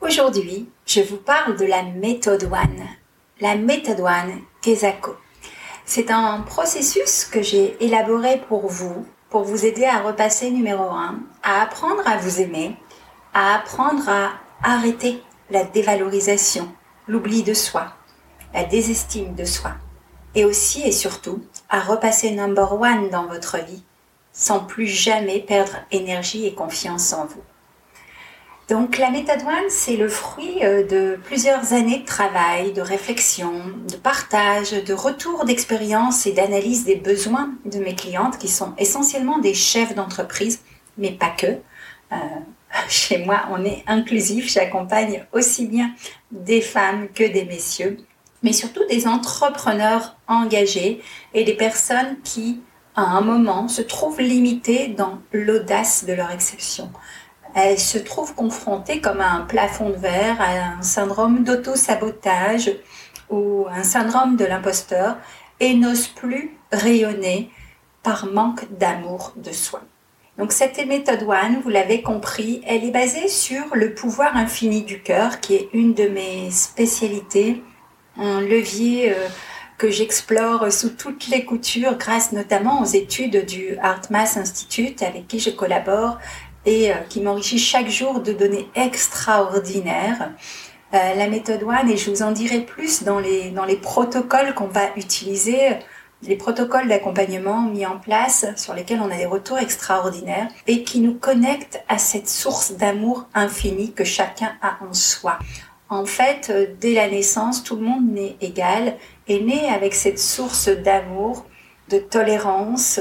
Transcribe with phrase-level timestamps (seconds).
[0.00, 2.86] Aujourd'hui, je vous parle de la méthode One.
[3.40, 5.16] La méthode One Kezako.
[5.84, 11.18] C'est un processus que j'ai élaboré pour vous, pour vous aider à repasser numéro 1,
[11.42, 12.76] à apprendre à vous aimer,
[13.34, 16.68] à apprendre à arrêter la dévalorisation,
[17.08, 17.88] l'oubli de soi,
[18.54, 19.72] la désestime de soi,
[20.36, 23.82] et aussi et surtout à repasser number one dans votre vie
[24.32, 27.42] sans plus jamais perdre énergie et confiance en vous.
[28.68, 33.62] Donc la méthode One, c'est le fruit euh, de plusieurs années de travail, de réflexion,
[33.90, 39.38] de partage, de retour d'expérience et d'analyse des besoins de mes clientes qui sont essentiellement
[39.38, 40.60] des chefs d'entreprise,
[40.98, 41.46] mais pas que.
[41.46, 42.16] Euh,
[42.90, 45.92] chez moi, on est inclusif, j'accompagne aussi bien
[46.30, 47.96] des femmes que des messieurs,
[48.42, 51.00] mais surtout des entrepreneurs engagés
[51.32, 52.60] et des personnes qui,
[52.94, 56.92] à un moment, se trouvent limitées dans l'audace de leur exception
[57.64, 62.72] elle se trouve confrontée comme à un plafond de verre, à un syndrome d'auto-sabotage
[63.30, 65.16] ou un syndrome de l'imposteur
[65.60, 67.50] et n'ose plus rayonner
[68.02, 69.82] par manque d'amour de soi.
[70.38, 75.02] Donc cette méthode One, vous l'avez compris, elle est basée sur le pouvoir infini du
[75.02, 77.62] cœur, qui est une de mes spécialités,
[78.16, 79.28] un levier euh,
[79.78, 85.38] que j'explore sous toutes les coutures grâce notamment aux études du HeartMath Institute avec qui
[85.38, 86.18] je collabore
[86.66, 90.32] et euh, qui m'enrichit chaque jour de données extraordinaires.
[90.94, 94.54] Euh, la méthode One, et je vous en dirai plus dans les, dans les protocoles
[94.54, 95.76] qu'on va utiliser,
[96.22, 101.00] les protocoles d'accompagnement mis en place sur lesquels on a des retours extraordinaires et qui
[101.00, 105.38] nous connectent à cette source d'amour infini que chacun a en soi.
[105.90, 108.96] En fait, euh, dès la naissance, tout le monde naît égal
[109.26, 111.46] et naît avec cette source d'amour,
[111.88, 113.00] de tolérance,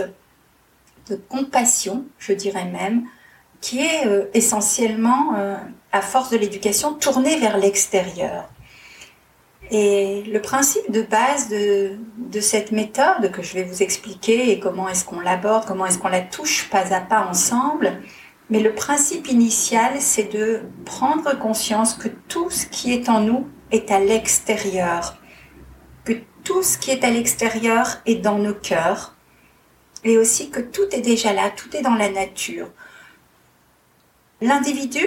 [1.09, 3.03] de compassion, je dirais même,
[3.61, 5.55] qui est euh, essentiellement, euh,
[5.91, 8.49] à force de l'éducation, tourné vers l'extérieur.
[9.69, 14.59] Et le principe de base de, de, cette méthode que je vais vous expliquer et
[14.59, 17.99] comment est-ce qu'on l'aborde, comment est-ce qu'on la touche pas à pas ensemble,
[18.49, 23.47] mais le principe initial, c'est de prendre conscience que tout ce qui est en nous
[23.71, 25.17] est à l'extérieur,
[26.05, 26.13] que
[26.45, 29.15] tout ce qui est à l'extérieur est dans nos cœurs,
[30.05, 32.69] et aussi que tout est déjà là, tout est dans la nature.
[34.41, 35.01] L'individu,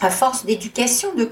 [0.00, 1.24] à force d'éducation, de,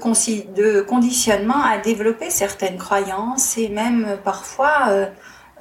[0.81, 5.07] conditionnement, a développé certaines croyances et même parfois euh,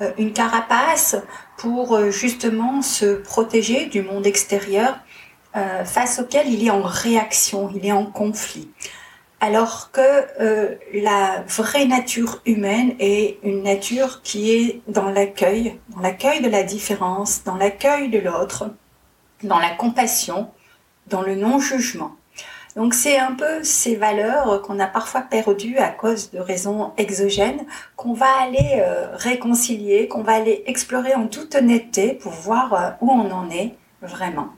[0.03, 1.17] euh, une carapace
[1.57, 4.99] pour euh, justement se protéger du monde extérieur
[5.85, 8.69] face auquel il est en réaction, il est en conflit.
[9.41, 10.27] Alors que
[10.93, 16.65] la vraie nature humaine est une nature qui est dans l'accueil, dans l'accueil de la
[16.65, 18.69] différence, dans l'accueil de l'autre,
[19.45, 20.51] dans la compassion,
[21.09, 22.13] dans le non-jugement.
[22.77, 27.65] Donc c'est un peu ces valeurs qu'on a parfois perdues à cause de raisons exogènes
[27.95, 32.91] qu'on va aller euh, réconcilier, qu'on va aller explorer en toute honnêteté pour voir euh,
[33.01, 34.49] où on en est vraiment.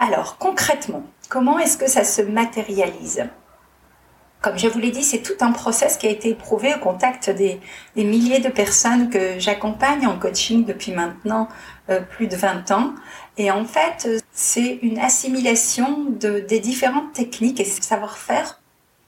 [0.00, 3.24] Alors concrètement, comment est-ce que ça se matérialise?
[4.44, 7.30] Comme je vous l'ai dit, c'est tout un process qui a été éprouvé au contact
[7.30, 7.58] des,
[7.96, 11.48] milliers de personnes que j'accompagne en coaching depuis maintenant
[11.88, 12.92] euh, plus de 20 ans.
[13.38, 18.60] Et en fait, c'est une assimilation de, des différentes techniques et savoir-faire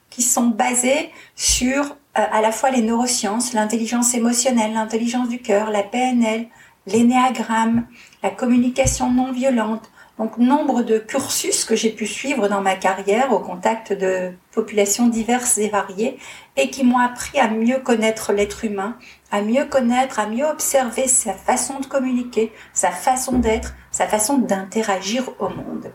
[0.09, 1.85] qui sont basées sur euh,
[2.15, 6.47] à la fois les neurosciences, l'intelligence émotionnelle, l'intelligence du cœur, la PNL,
[6.87, 7.87] l'énéagramme,
[8.23, 13.33] la communication non violente, donc nombre de cursus que j'ai pu suivre dans ma carrière
[13.33, 16.19] au contact de populations diverses et variées
[16.57, 18.97] et qui m'ont appris à mieux connaître l'être humain,
[19.31, 24.39] à mieux connaître, à mieux observer sa façon de communiquer, sa façon d'être, sa façon
[24.39, 25.93] d'interagir au monde.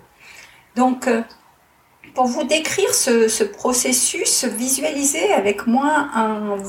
[0.76, 1.24] Donc, euh,
[2.14, 6.10] Pour vous décrire ce, processus, visualisez avec moi,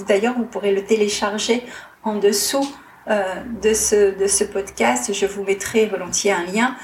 [0.06, 1.64] d'ailleurs vous pourrez le télécharger
[2.04, 2.66] en dessous
[3.08, 6.76] euh, de, ce, de ce podcast, je vous mettrai volontiers un lien.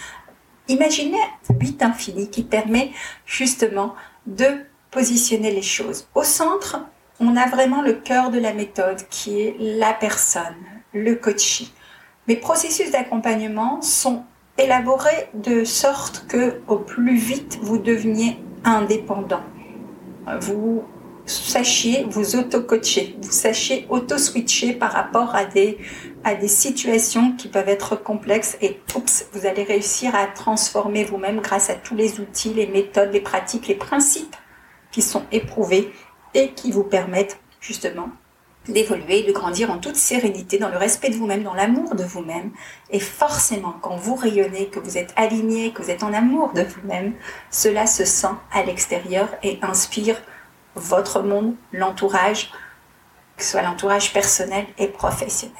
[0.68, 1.18] Imaginez
[1.60, 2.92] 8 infini qui permet
[3.24, 3.94] justement
[4.26, 4.46] de
[4.90, 6.06] positionner les choses.
[6.14, 6.80] Au centre,
[7.20, 10.56] on a vraiment le cœur de la méthode qui est la personne,
[10.92, 11.68] le coaching.
[12.26, 14.24] Mes processus d'accompagnement sont
[14.58, 19.42] élaborés de sorte que au plus vite vous deveniez indépendant.
[20.40, 20.84] Vous
[21.28, 25.78] sachiez vous auto-coacher, vous sachiez auto-switcher par rapport à des,
[26.46, 28.80] situations qui peuvent être complexes et
[29.32, 33.68] vous allez réussir à transformer vous-même grâce à tous les outils, les méthodes, les pratiques,
[33.68, 34.36] les principes
[34.90, 35.92] qui sont éprouvés
[36.34, 38.08] et qui vous permettent justement
[38.68, 42.50] d'évoluer, de grandir en toute sérénité, dans le respect de vous-même, dans l'amour de vous-même.
[42.90, 46.62] Et forcément, quand vous rayonnez, que vous êtes aligné, que vous êtes en amour de
[46.62, 47.14] vous-même,
[47.50, 50.16] cela se sent à l'extérieur et inspire
[50.74, 52.50] votre monde, l'entourage,
[53.36, 55.56] que ce soit l'entourage personnel et professionnel.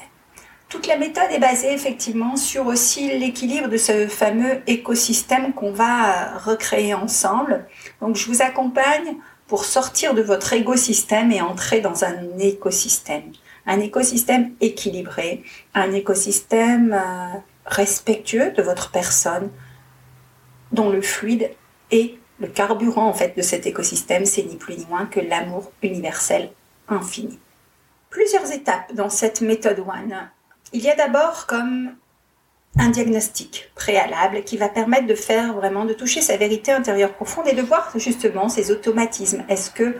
[0.69, 6.37] Toute la méthode est basée effectivement sur aussi l'équilibre de ce fameux écosystème qu'on va
[6.37, 7.65] recréer ensemble.
[8.01, 9.15] Donc je vous accompagne
[9.47, 13.31] pour sortir de votre écosystème et entrer dans un écosystème.
[13.65, 19.49] Un écosystème équilibré, un écosystème euh, respectueux de votre personne,
[20.71, 21.49] dont le fluide
[21.89, 25.71] est le carburant en fait de cet écosystème, c'est ni plus ni moins que l'amour
[25.83, 26.49] universel
[26.87, 27.39] infini.
[28.09, 30.29] Plusieurs étapes dans cette méthode One.
[30.73, 31.95] Il y a d'abord comme
[32.77, 37.47] un diagnostic préalable qui va permettre de faire vraiment, de toucher sa vérité intérieure profonde
[37.47, 39.43] et de voir justement ces automatismes.
[39.49, 39.95] Est-ce que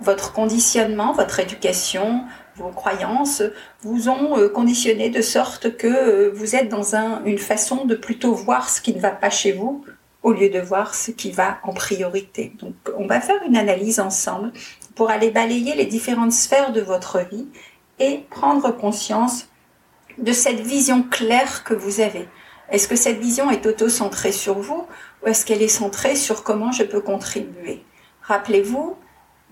[0.00, 2.24] votre conditionnement, votre éducation,
[2.56, 3.42] vos croyances
[3.80, 6.94] vous ont euh, conditionné de sorte que euh, vous êtes dans
[7.24, 9.84] une façon de plutôt voir ce qui ne va pas chez vous
[10.26, 12.52] au lieu de voir ce qui va en priorité.
[12.58, 14.52] Donc on va faire une analyse ensemble
[14.96, 17.46] pour aller balayer les différentes sphères de votre vie
[18.00, 19.46] et prendre conscience
[20.18, 22.26] de cette vision claire que vous avez.
[22.72, 24.84] Est-ce que cette vision est auto-centrée sur vous
[25.22, 27.84] ou est-ce qu'elle est centrée sur comment je peux contribuer?
[28.22, 28.96] Rappelez-vous,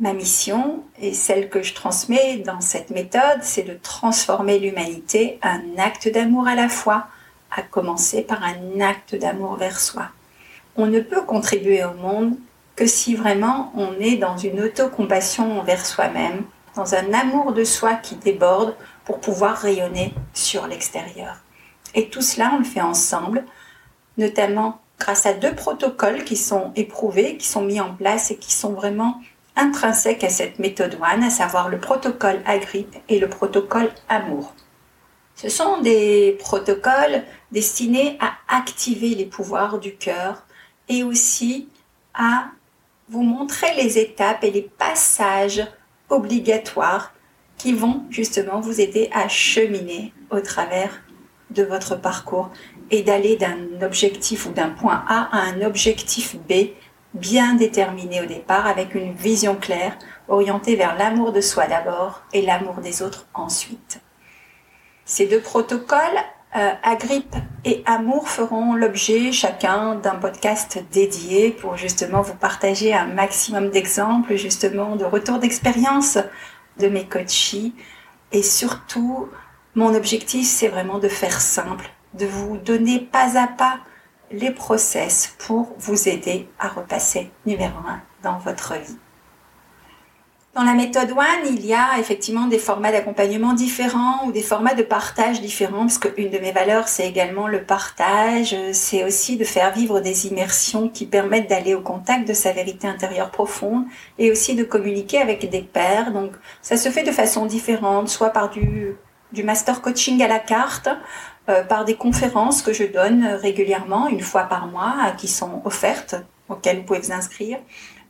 [0.01, 5.61] ma mission et celle que je transmets dans cette méthode, c'est de transformer l'humanité un
[5.79, 7.07] acte d'amour à la fois,
[7.53, 10.09] à commencer par un acte d'amour vers soi.
[10.77, 12.37] On ne peut contribuer au monde
[12.75, 16.45] que si vraiment on est dans une autocompassion envers soi-même,
[16.75, 18.75] dans un amour de soi qui déborde
[19.05, 21.37] pour pouvoir rayonner sur l'extérieur.
[21.95, 23.45] Et tout cela, on le fait ensemble,
[24.19, 28.53] notamment grâce à deux protocoles qui sont éprouvés, qui sont mis en place et qui
[28.53, 29.21] sont vraiment
[29.57, 34.55] intrinsèques à cette méthode One, à savoir le protocole Agrippe et le protocole Amour.
[35.37, 37.23] Ce sont des protocoles
[37.53, 40.44] destinés à activer les pouvoirs du cœur
[40.89, 41.69] et aussi
[42.15, 42.49] à
[43.09, 45.67] vous montrer les étapes et les passages
[46.09, 47.13] obligatoires
[47.57, 51.03] qui vont justement vous aider à cheminer au travers
[51.51, 52.51] de votre parcours
[52.91, 56.71] et d'aller d'un objectif ou d'un point A à un objectif B
[57.15, 59.97] bien déterminé au départ avec une vision claire
[60.29, 64.01] orientée vers l'amour de soi d'abord et l'amour des autres ensuite.
[65.05, 65.99] Ces deux protocoles,
[66.57, 67.35] euh, Agrippe
[67.65, 74.37] et Amour, feront l'objet chacun d'un podcast dédié pour justement vous partager un maximum d'exemples,
[74.37, 76.19] justement de retours d'expérience
[76.79, 77.57] de mes coachs.
[78.33, 79.29] Et surtout,
[79.75, 83.79] mon objectif, c'est vraiment de faire simple, de vous donner pas à pas
[84.31, 88.99] les process pour vous aider à repasser numéro un dans votre vie.
[90.55, 94.75] Dans la méthode One, il y a effectivement des formats d'accompagnement différents ou des formats
[94.75, 99.43] de partage différents, parce qu'une de mes valeurs, c'est également le partage, c'est aussi de
[99.43, 103.85] faire vivre des immersions qui permettent d'aller au contact de sa vérité intérieure profonde
[104.21, 106.13] et aussi de communiquer avec des pairs.
[106.13, 106.31] Donc
[106.63, 108.95] ça se fait de façon différente, soit par du,
[109.33, 110.89] du master coaching à la carte,
[111.49, 116.15] euh, par des conférences que je donne régulièrement, une fois par mois, qui sont offertes,
[116.49, 117.59] auxquelles vous pouvez vous inscrire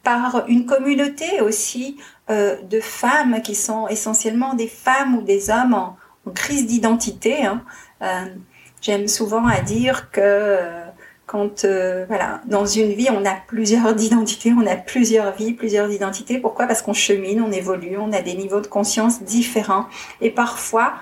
[0.04, 1.96] par une communauté aussi
[2.30, 5.96] euh, de femmes qui sont essentiellement des femmes ou des hommes en,
[6.34, 7.44] crise d'identité.
[7.44, 7.62] Hein.
[8.00, 8.24] Euh,
[8.80, 10.84] j'aime souvent à dire que euh,
[11.26, 11.66] quand
[12.06, 16.38] voilà dans une vie on a plusieurs identités, on a plusieurs vies, plusieurs identités.
[16.38, 16.66] Pourquoi?
[16.66, 19.86] Parce qu'on chemine, on évolue, on a des niveaux de conscience différents
[20.20, 20.94] et parfois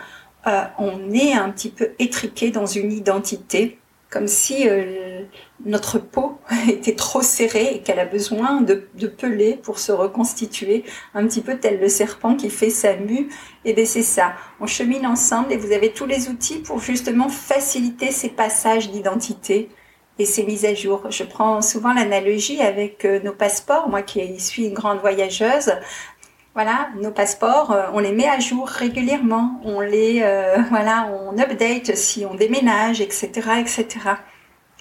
[0.77, 3.79] on est un petit peu étriqué dans une identité
[4.13, 5.23] comme si euh,
[5.65, 6.39] notre peau
[6.69, 11.41] était trop serrée et qu'elle a besoin de, de, peler pour se reconstituer, un petit
[11.41, 13.29] peu tel le serpent qui fait sa mue.
[13.65, 16.81] Et eh bien c'est ça, on chemine ensemble et vous avez tous les outils pour
[16.81, 19.69] justement faciliter ces passages d'identité
[20.19, 21.11] et ses mises à jour.
[21.11, 25.73] Je prends souvent l'analogie avec euh, nos passeports, moi qui suis une grande voyageuse.
[26.55, 31.39] Voilà, nos passeports, euh, on les met à jour régulièrement, on les, euh, voilà, on
[31.39, 33.87] update si on déménage, etc., etc.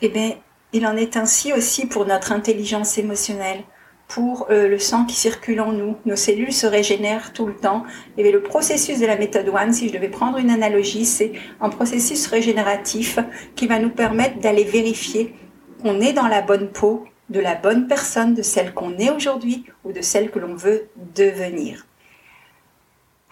[0.01, 0.31] Eh bien,
[0.73, 3.63] il en est ainsi aussi pour notre intelligence émotionnelle
[4.07, 5.95] pour euh, le sang qui circule en nous.
[6.05, 7.83] Nos cellules se régénèrent tout le temps.
[8.17, 11.69] Et le processus de la méthode One, si je devais prendre une analogie, c'est un
[11.69, 13.19] processus régénératif
[13.55, 15.33] qui va nous permettre d'aller vérifier
[15.81, 19.63] qu'on est dans la bonne peau de la bonne personne, de celle qu'on est aujourd'hui
[19.85, 21.85] ou de celle que l'on veut devenir.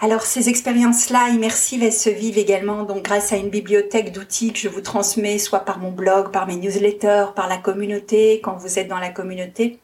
[0.02, 4.60] Alors ces expériences-là immersives, elles se vivent également donc grâce à une bibliothèque d'outils que
[4.60, 8.80] je vous transmets soit par mon blog, par mes newsletters, par la communauté, quand vous
[8.80, 9.80] êtes dans la communauté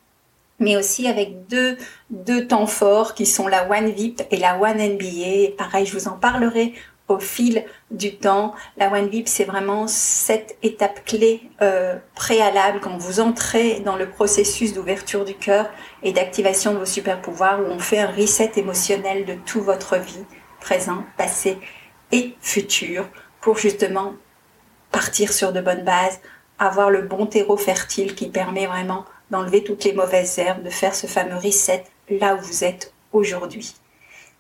[0.60, 1.78] mais aussi avec deux,
[2.10, 5.56] deux temps forts qui sont la One VIP et la One NBA.
[5.58, 6.74] pareil, je vous en parlerai
[7.08, 8.54] au fil du temps.
[8.78, 14.10] La One VIP, c'est vraiment cette étape clé euh, préalable quand vous entrez dans le
[14.10, 15.70] processus d'ouverture du cœur
[16.04, 19.98] et d'activation de vos super pouvoirs où on fait un reset émotionnel de toute votre
[19.98, 20.26] vie,
[20.60, 21.58] présent, passé
[22.12, 23.08] et futur,
[23.42, 24.14] pour justement
[24.92, 26.20] partir sur de bonnes bases,
[26.58, 30.96] avoir le bon terreau fertile qui permet vraiment d'enlever toutes les mauvaises herbes, de faire
[30.96, 33.76] ce fameux reset là où vous êtes aujourd'hui.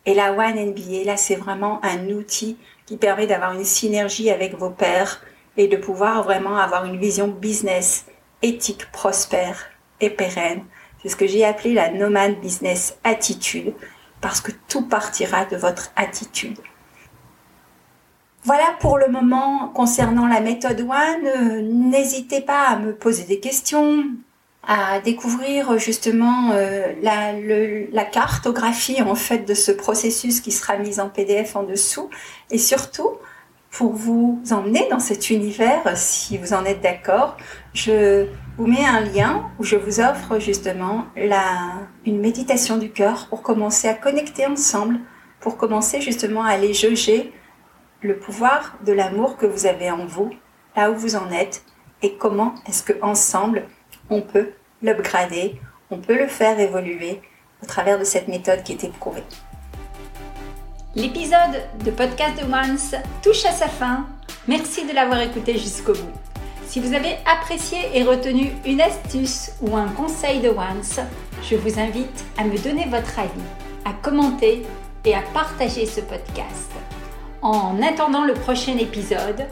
[0.06, 4.56] Et la One NBA, là, c'est vraiment un outil qui permet d'avoir une synergie avec
[4.56, 5.22] vos pairs
[5.58, 8.06] et de pouvoir vraiment avoir une vision business
[8.42, 9.66] éthique, prospère
[10.02, 10.64] et pérenne.
[11.02, 13.74] C'est ce que j'ai appelé la nomade business attitude
[14.22, 16.58] parce que tout partira de votre attitude.
[18.44, 21.26] Voilà pour le moment concernant la méthode One.
[21.26, 24.06] Euh, n'hésitez pas à me poser des questions,
[24.68, 31.10] à découvrir justement euh, la, cartographie en fait de ce processus qui sera mis en
[31.10, 32.10] PDF en dessous.
[32.50, 33.12] Et surtout
[33.70, 37.38] pour vous emmener dans cet univers, si vous en êtes d'accord,
[37.74, 38.26] je
[38.58, 41.74] vous mets un lien où je vous offre justement la,
[42.06, 45.00] une méditation du cœur pour commencer à connecter ensemble,
[45.42, 47.34] pour commencer justement à aller jauger
[48.02, 50.30] le pouvoir de l'amour que vous avez en vous,
[50.76, 51.66] là où vous en êtes,
[52.02, 53.66] et comment est-ce que ensemble
[54.10, 55.60] on peut l'upgrader,
[55.90, 57.22] on peut le faire évoluer
[57.64, 59.24] au travers de cette méthode qui est éprouvée.
[60.96, 64.06] L'épisode de Podcast de Once touche à sa fin.
[64.48, 66.14] Merci de l'avoir écouté jusqu'au bout.
[66.66, 71.00] Si vous avez apprécié et retenu une astuce ou un conseil de Once,
[71.44, 73.30] je vous invite à me donner votre avis,
[73.86, 74.64] à commenter
[75.04, 76.72] et à partager ce podcast.
[77.42, 79.46] En attendant le prochain épisode,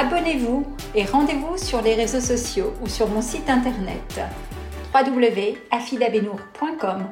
[0.00, 4.22] abonnez-vous et rendez-vous sur les réseaux sociaux ou sur mon site internet
[4.94, 7.06] www.afidabenour.com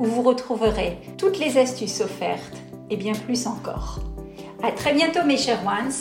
[0.00, 2.56] où vous retrouverez toutes les astuces offertes
[2.90, 4.00] et bien plus encore.
[4.60, 5.92] À très bientôt mes chers ones,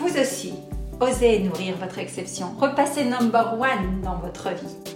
[0.00, 0.54] vous aussi,
[0.98, 4.95] osez nourrir votre exception, repassez number one dans votre vie.